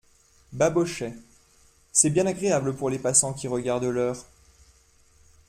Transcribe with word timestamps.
Babochet 0.51 1.13
C'est 1.91 2.09
bien 2.09 2.25
agréable 2.25 2.75
pour 2.75 2.89
les 2.89 2.97
passants 2.97 3.35
qui 3.35 3.47
regardent 3.47 3.83
l'heure. 3.85 4.25